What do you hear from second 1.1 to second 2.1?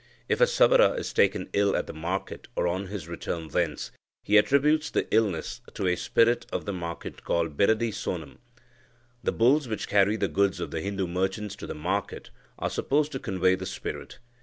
taken ill at the